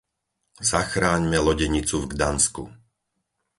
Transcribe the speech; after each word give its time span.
Zachráňme 0.71 1.37
lodenicu 1.47 1.95
v 2.01 2.09
Gdansku! 2.17 2.63